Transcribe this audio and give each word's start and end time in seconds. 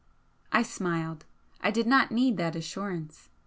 I 0.51 0.63
smiled. 0.63 1.25
I 1.61 1.69
did 1.69 1.85
not 1.85 2.09
need 2.11 2.37
that 2.37 2.55
assurance. 2.55 3.29